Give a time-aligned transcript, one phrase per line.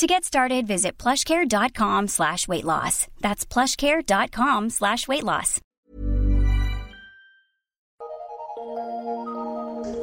[0.00, 3.06] To get started, visit plushcare.com slash weight loss.
[3.20, 5.60] That's plushcare.com slash weight loss.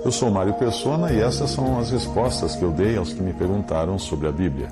[0.06, 3.34] Eu sou Mário Persona e essas são as respostas que eu dei aos que me
[3.34, 4.72] perguntaram sobre a Bíblia.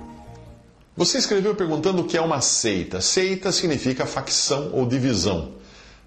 [0.95, 3.01] Você escreveu perguntando o que é uma seita.
[3.01, 5.53] Seita significa facção ou divisão.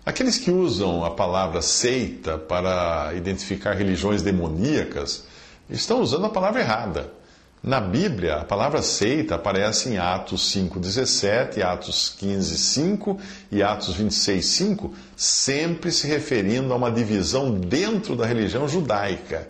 [0.07, 5.25] Aqueles que usam a palavra seita para identificar religiões demoníacas
[5.69, 7.18] estão usando a palavra errada.
[7.63, 13.19] Na Bíblia, a palavra seita aparece em Atos 5,17, Atos 15,5
[13.51, 19.49] e Atos 26,5, sempre se referindo a uma divisão dentro da religião judaica.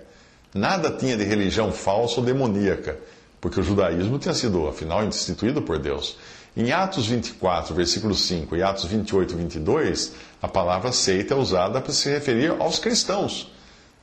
[0.54, 2.96] Nada tinha de religião falsa ou demoníaca,
[3.42, 6.16] porque o judaísmo tinha sido, afinal, instituído por Deus.
[6.56, 11.92] Em Atos 24, versículo 5 e Atos 28, 22, a palavra seita é usada para
[11.92, 13.52] se referir aos cristãos,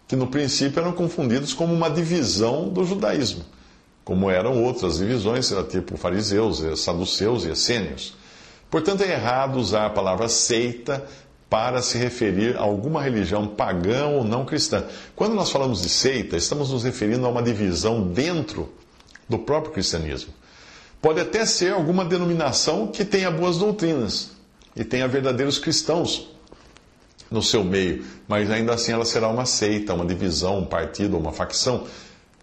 [0.08, 3.55] que no princípio eram confundidos como uma divisão do judaísmo
[4.06, 8.16] como eram outras divisões, tipo fariseus, saduceus e essênios.
[8.70, 11.04] Portanto, é errado usar a palavra seita
[11.50, 14.86] para se referir a alguma religião pagã ou não cristã.
[15.16, 18.72] Quando nós falamos de seita, estamos nos referindo a uma divisão dentro
[19.28, 20.34] do próprio cristianismo.
[21.02, 24.32] Pode até ser alguma denominação que tenha boas doutrinas
[24.76, 26.30] e tenha verdadeiros cristãos
[27.30, 31.32] no seu meio, mas ainda assim ela será uma seita, uma divisão, um partido, uma
[31.32, 31.86] facção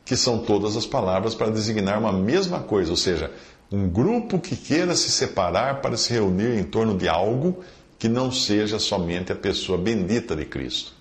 [0.05, 3.31] que são todas as palavras para designar uma mesma coisa, ou seja,
[3.71, 7.63] um grupo que queira se separar para se reunir em torno de algo
[7.99, 10.93] que não seja somente a pessoa bendita de Cristo.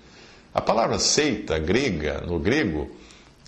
[0.53, 2.89] A palavra seita grega, no grego,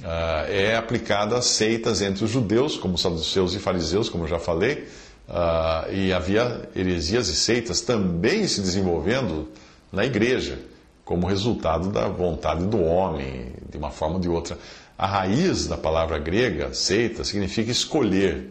[0.01, 4.87] uh, é aplicada a seitas entre os judeus, como saduceus e fariseus, como já falei,
[5.29, 9.49] uh, e havia heresias e seitas também se desenvolvendo
[9.91, 10.59] na igreja,
[11.05, 14.57] como resultado da vontade do homem, de uma forma ou de outra.
[14.97, 18.49] A raiz da palavra grega, seita, significa escolher.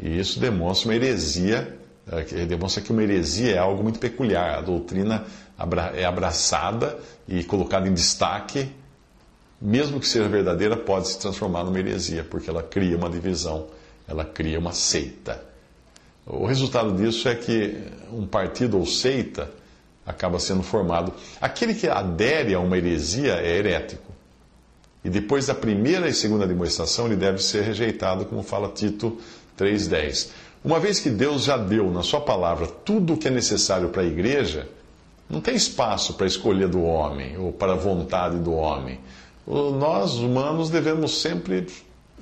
[0.00, 1.76] E isso demonstra uma heresia,
[2.10, 4.58] é, demonstra que uma heresia é algo muito peculiar.
[4.58, 5.24] A doutrina
[5.94, 8.70] é abraçada e colocada em destaque,
[9.60, 13.66] mesmo que seja verdadeira, pode se transformar numa heresia, porque ela cria uma divisão,
[14.06, 15.42] ela cria uma seita.
[16.24, 17.76] O resultado disso é que
[18.12, 19.50] um partido ou seita
[20.06, 21.12] acaba sendo formado.
[21.40, 24.12] Aquele que adere a uma heresia é herético.
[25.08, 29.16] E depois da primeira e segunda demonstração, ele deve ser rejeitado, como fala Tito
[29.58, 30.28] 3,10.
[30.62, 34.02] Uma vez que Deus já deu na Sua palavra tudo o que é necessário para
[34.02, 34.68] a igreja,
[35.26, 39.00] não tem espaço para escolher do homem ou para a vontade do homem.
[39.46, 41.66] Nós, humanos, devemos sempre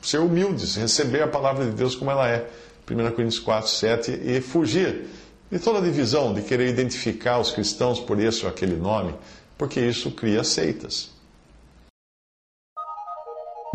[0.01, 2.49] ser humildes, receber a palavra de Deus como ela é.
[2.89, 5.07] 1 Coríntios 4, 7, e fugir
[5.51, 9.13] de toda divisão, de querer identificar os cristãos por esse ou aquele nome,
[9.59, 11.16] porque isso cria seitas.